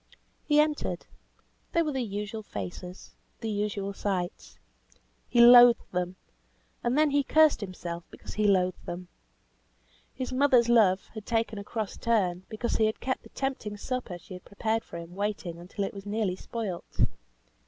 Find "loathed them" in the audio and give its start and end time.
5.41-6.15, 8.47-9.09